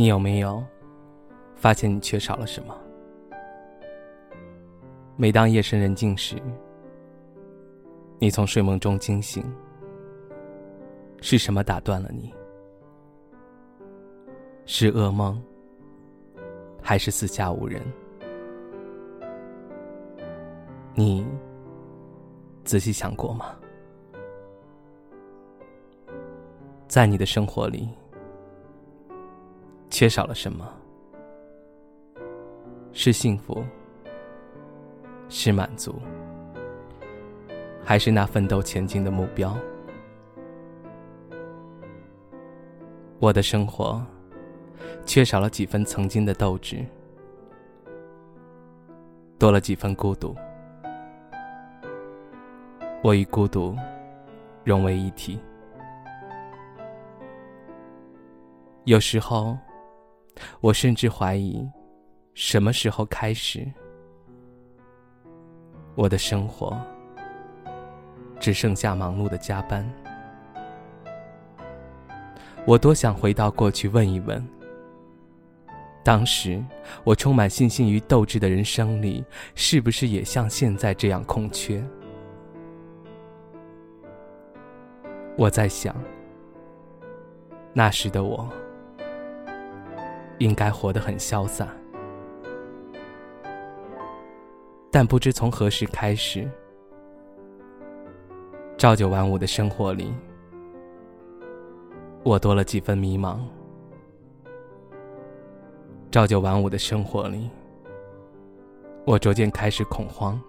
[0.00, 0.64] 你有没有
[1.54, 2.74] 发现你缺少了什么？
[5.14, 6.36] 每当夜深人静时，
[8.18, 9.44] 你从睡梦中惊醒，
[11.20, 12.32] 是什么打断了你？
[14.64, 15.38] 是噩梦，
[16.80, 17.82] 还是四下无人？
[20.94, 21.26] 你
[22.64, 23.54] 仔细想过吗？
[26.88, 27.86] 在你的生活里，
[29.90, 30.66] 缺少了什么？
[32.92, 33.62] 是幸福，
[35.28, 36.00] 是满足，
[37.84, 39.56] 还是那奋斗前进的目标？
[43.18, 44.02] 我的生活
[45.04, 46.84] 缺少了几分曾经的斗志，
[49.38, 50.34] 多了几分孤独。
[53.02, 53.76] 我与孤独
[54.64, 55.38] 融为一体。
[58.84, 59.56] 有时候，
[60.60, 61.66] 我甚至怀疑，
[62.34, 63.66] 什么时候开始，
[65.94, 66.80] 我的生活
[68.38, 69.88] 只剩下忙碌的加班？
[72.66, 74.46] 我多想回到过去问一问，
[76.04, 76.62] 当时
[77.04, 81.82] 我充满信心与斗志的人生里，是不是也像现在这样空缺？
[85.36, 85.94] 我在想，
[87.72, 88.48] 那时的我。
[90.40, 91.68] 应该活得很潇洒，
[94.90, 96.48] 但不知从何时开始，
[98.78, 100.14] 朝九晚五的生活里，
[102.22, 103.36] 我多了几分迷茫；
[106.10, 107.50] 朝九晚五的生活里，
[109.04, 110.40] 我逐渐开始恐慌；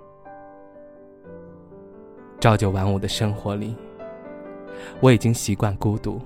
[2.39, 3.75] 朝九晚五的生活里，
[5.01, 6.17] 我已经习惯孤独；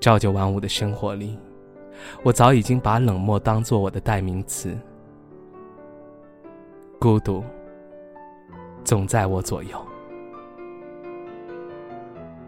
[0.00, 1.38] 朝九晚五的生活里。
[2.22, 4.76] 我早已经把冷漠当做我的代名词，
[6.98, 7.44] 孤独
[8.84, 9.86] 总在我左右。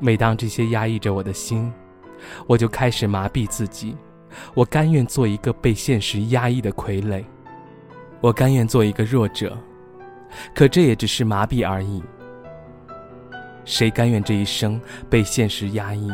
[0.01, 1.73] 每当这些压抑着我的心，
[2.47, 3.97] 我就开始麻痹自己。
[4.55, 7.25] 我甘愿做一个被现实压抑的傀儡，
[8.21, 9.57] 我甘愿做一个弱者，
[10.55, 12.03] 可这也只是麻痹而已。
[13.65, 16.13] 谁甘愿这一生被现实压抑，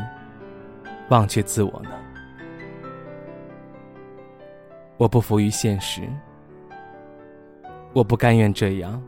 [1.09, 1.91] 忘却自我呢？
[4.97, 6.03] 我不服于现实，
[7.93, 9.03] 我不甘愿这样，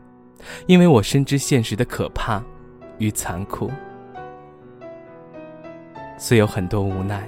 [0.65, 2.43] 因为我深知现实的可怕
[2.97, 3.71] 与残酷。
[6.17, 7.25] 虽有很多无奈，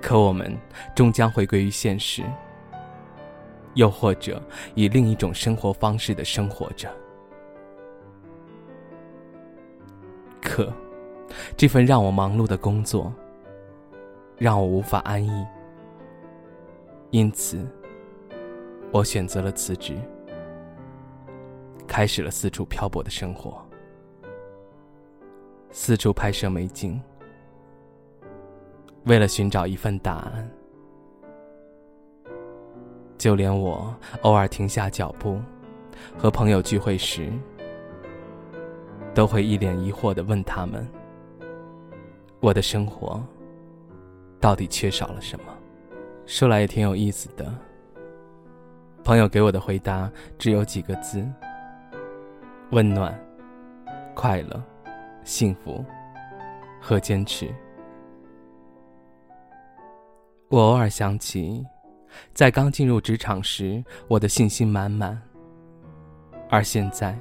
[0.00, 0.56] 可我们
[0.94, 2.22] 终将回归于现实，
[3.74, 4.40] 又或者
[4.74, 6.88] 以另一种生活方式的生活着。
[10.40, 10.72] 可，
[11.56, 13.12] 这份让我忙碌的工作，
[14.38, 15.46] 让我无法安逸。
[17.16, 17.66] 因此，
[18.92, 19.96] 我选择了辞职，
[21.86, 23.66] 开始了四处漂泊的生活，
[25.70, 27.00] 四处拍摄美景，
[29.04, 30.46] 为了寻找一份答案。
[33.16, 35.40] 就连我偶尔停下脚步，
[36.18, 37.32] 和朋友聚会时，
[39.14, 40.86] 都会一脸疑惑的问他们
[42.40, 43.24] ：“我的生活
[44.38, 45.44] 到底缺少了什么？”
[46.26, 47.52] 说来也挺有意思的。
[49.04, 51.24] 朋友给我的回答只有几个字：
[52.70, 53.16] 温暖、
[54.14, 54.60] 快乐、
[55.22, 55.84] 幸福
[56.80, 57.48] 和坚持。
[60.48, 61.64] 我偶尔想起，
[62.34, 65.20] 在刚进入职场时，我的信心满满，
[66.50, 67.16] 而现在，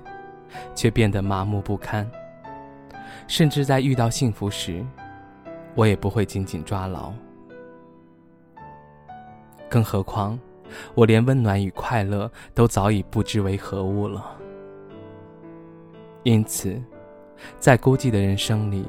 [0.74, 2.10] 却变得麻木不堪。
[3.28, 4.84] 甚至在遇到幸福时，
[5.76, 7.14] 我也不会紧紧抓牢。
[9.76, 10.40] 更何况，
[10.94, 14.40] 我连温暖与快乐都早已不知为何物了。
[16.24, 16.82] 因此，
[17.60, 18.86] 在孤寂的人生里，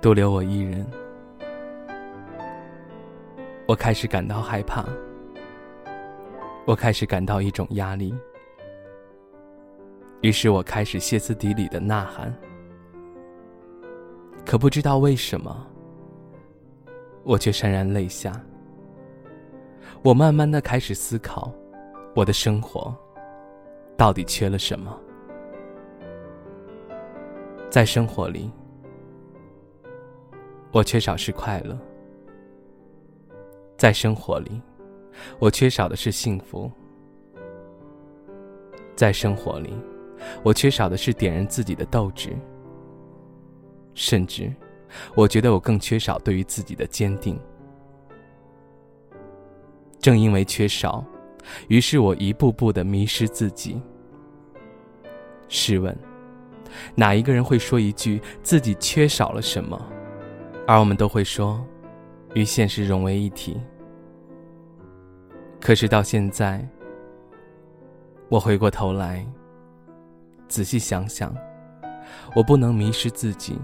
[0.00, 0.86] 独留我一人，
[3.66, 4.82] 我开始感到害怕，
[6.64, 8.14] 我开始感到一种压力。
[10.22, 12.34] 于是我开始歇斯底里的呐喊，
[14.46, 15.66] 可不知道为什么，
[17.24, 18.32] 我却潸然泪下。
[20.02, 21.52] 我慢慢的开始思考，
[22.14, 22.94] 我的生活
[23.96, 24.96] 到底缺了什么？
[27.68, 28.50] 在生活里，
[30.72, 31.76] 我缺少是快乐；
[33.76, 34.62] 在生活里，
[35.40, 36.70] 我缺少的是幸福；
[38.94, 39.76] 在生活里，
[40.44, 42.30] 我缺少的是点燃自己的斗志，
[43.94, 44.50] 甚至
[45.16, 47.38] 我觉得我更缺少对于自己的坚定。
[50.08, 51.04] 正因为缺少，
[51.68, 53.78] 于是我一步步的迷失自己。
[55.50, 55.94] 试问，
[56.94, 59.78] 哪一个人会说一句自己缺少了什么？
[60.66, 61.62] 而我们都会说，
[62.32, 63.60] 与现实融为一体。
[65.60, 66.66] 可是到现在，
[68.30, 69.26] 我回过头来，
[70.48, 71.36] 仔细想想，
[72.34, 73.58] 我不能迷失自己，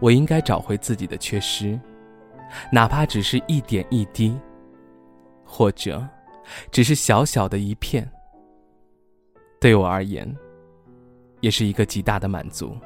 [0.00, 1.78] 我应该找回自己的缺失，
[2.72, 4.34] 哪怕只是一点一滴，
[5.48, 6.06] 或者
[6.70, 8.08] 只是小小的一片，
[9.58, 10.32] 对我而言，
[11.40, 12.76] 也是一个极大的满足。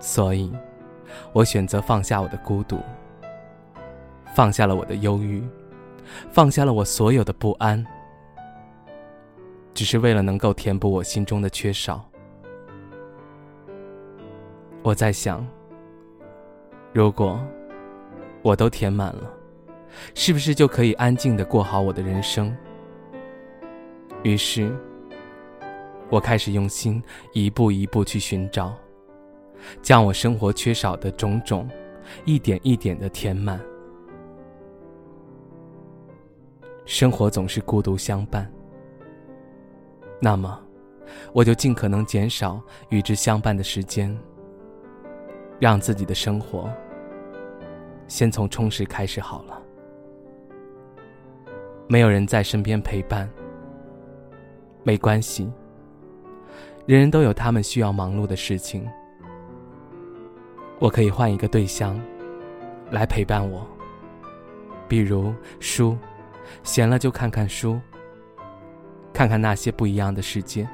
[0.00, 0.52] 所以。
[1.32, 2.80] 我选择放下我的孤独，
[4.34, 5.40] 放下了我的忧郁，
[6.32, 7.82] 放下了我所有的不安，
[9.72, 12.04] 只是为了能够填补我心中的缺少。
[14.82, 15.46] 我在想，
[16.92, 17.40] 如果
[18.42, 19.30] 我都填满了，
[20.14, 22.54] 是不是就可以安静的过好我的人生？
[24.22, 24.74] 于是，
[26.10, 27.02] 我开始用心
[27.32, 28.74] 一步一步去寻找。
[29.82, 31.68] 将我生活缺少的种种，
[32.24, 33.60] 一点一点的填满。
[36.84, 38.48] 生活总是孤独相伴，
[40.20, 40.60] 那么，
[41.32, 42.60] 我就尽可能减少
[42.90, 44.16] 与之相伴的时间，
[45.58, 46.70] 让自己的生活
[48.06, 49.60] 先从充实开始好了。
[51.88, 53.28] 没有人在身边陪伴，
[54.82, 55.48] 没关系，
[56.84, 58.88] 人人都有他们需要忙碌的事情。
[60.80, 61.98] 我可以换一个对象，
[62.90, 63.64] 来陪伴我。
[64.88, 65.96] 比如书，
[66.64, 67.80] 闲了就看看书，
[69.12, 70.68] 看看那些不一样的世界。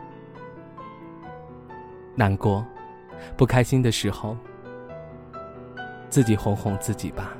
[2.14, 2.64] 难过、
[3.36, 4.36] 不开心的时候，
[6.08, 7.36] 自己哄哄自己吧。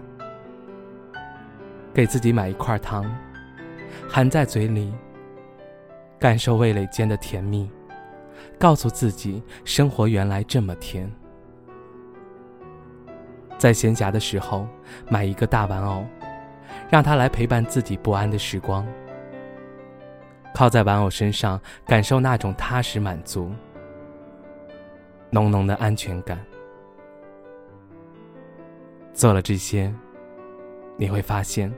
[1.95, 3.05] 给自己买一块糖，
[4.09, 4.93] 含在嘴里，
[6.19, 7.71] 感受味蕾间的甜蜜，
[8.59, 11.11] 告诉自己，生活原来这么甜。
[13.59, 14.67] 在闲暇的时候，
[15.09, 16.05] 买一个大玩偶，
[16.91, 18.87] 让它来陪伴自己不安的时光。
[20.55, 23.53] 靠在玩偶身上，感受那种踏实满足、
[25.31, 26.39] 浓浓的安全感。
[29.15, 29.93] 做了这些，
[30.97, 31.73] 你会发现，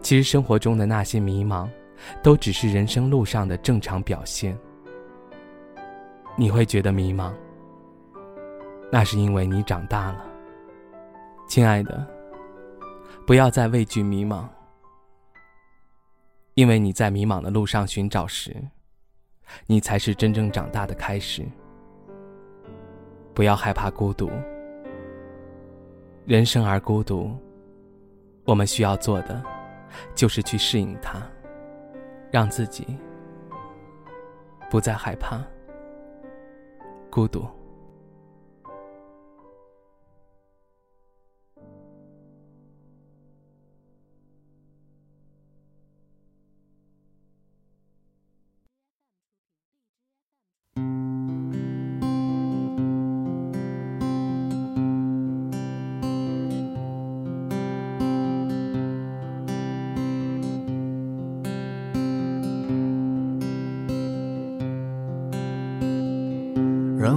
[0.00, 1.68] 其实生活中的那些迷茫，
[2.22, 4.56] 都只是人生路上的正常表现。
[6.36, 7.32] 你会觉得迷茫，
[8.90, 10.24] 那是因为你长大了。
[11.46, 12.06] 亲爱的，
[13.26, 14.44] 不要再畏惧迷茫，
[16.54, 18.56] 因为你在迷茫的路上寻找时，
[19.66, 21.46] 你才是真正长大的开始。
[23.34, 24.30] 不要害怕孤独，
[26.24, 27.30] 人生而孤独，
[28.44, 29.42] 我们需要做的，
[30.14, 31.20] 就是去适应它，
[32.30, 32.98] 让自己
[34.70, 35.40] 不再害怕
[37.10, 37.46] 孤独。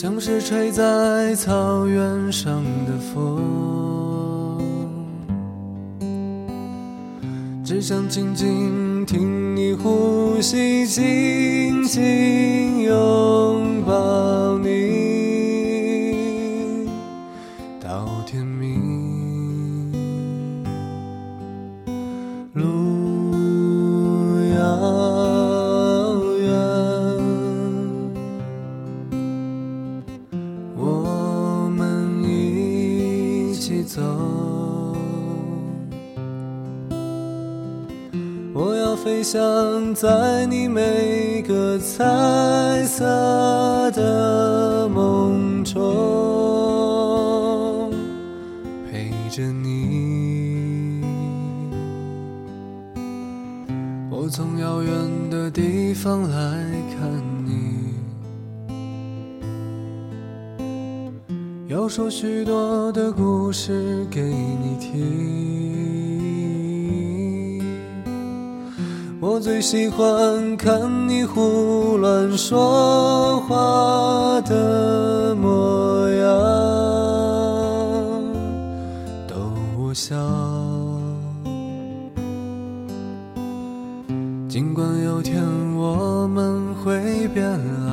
[0.00, 4.60] 像是吹在草原上的风，
[7.64, 14.97] 只想静静听你呼吸，紧紧拥抱你。
[40.00, 43.04] 在你每个彩色
[43.90, 45.74] 的梦中，
[48.88, 51.02] 陪着你。
[54.08, 54.92] 我从遥远
[55.30, 56.64] 的地方来
[56.96, 57.10] 看
[57.44, 57.96] 你，
[61.66, 65.97] 要说许多的故事给你听。
[69.38, 76.26] 我最喜欢看你胡乱说话的模样，
[79.28, 79.36] 逗
[79.78, 80.16] 我笑。
[84.48, 85.40] 尽管有天
[85.76, 87.48] 我们会变
[87.86, 87.92] 老，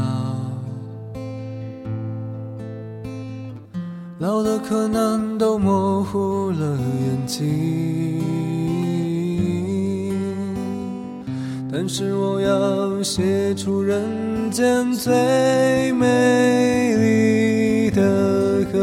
[4.18, 5.05] 老的可能
[11.88, 18.82] 是我要写出人间最美丽的歌，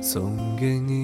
[0.00, 0.97] 送给你。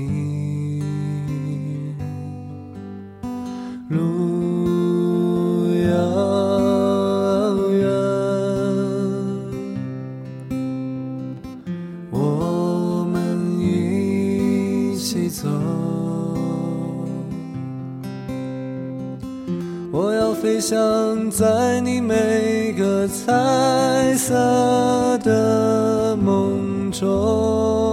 [21.85, 27.84] 你每个彩色的梦中，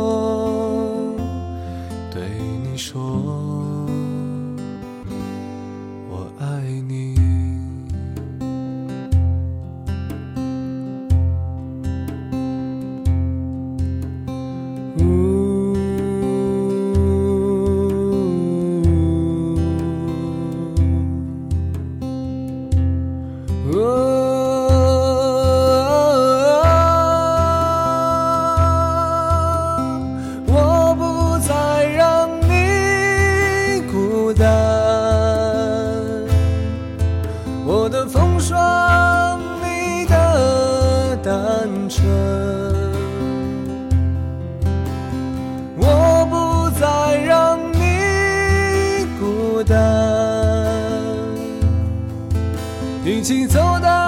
[53.21, 54.00] 一起走到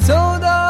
[0.00, 0.61] 走到